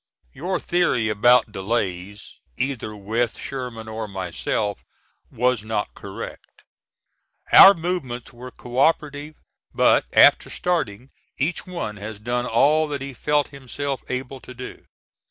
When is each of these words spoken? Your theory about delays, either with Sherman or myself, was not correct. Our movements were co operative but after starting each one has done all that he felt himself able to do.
Your 0.33 0.59
theory 0.59 1.09
about 1.09 1.51
delays, 1.51 2.39
either 2.57 2.95
with 2.95 3.37
Sherman 3.37 3.87
or 3.87 4.07
myself, 4.07 4.83
was 5.29 5.63
not 5.63 5.93
correct. 5.93 6.63
Our 7.51 7.75
movements 7.75 8.33
were 8.33 8.49
co 8.49 8.79
operative 8.79 9.35
but 9.75 10.05
after 10.13 10.49
starting 10.49 11.11
each 11.37 11.67
one 11.67 11.97
has 11.97 12.17
done 12.17 12.47
all 12.47 12.87
that 12.87 13.03
he 13.03 13.13
felt 13.13 13.49
himself 13.49 14.03
able 14.09 14.39
to 14.39 14.55
do. 14.55 14.87